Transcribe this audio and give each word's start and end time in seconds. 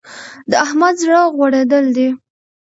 د 0.49 0.51
احمد 0.65 0.95
زړه 1.03 1.19
غوړېدل 1.35 1.85
دی. 1.95 2.09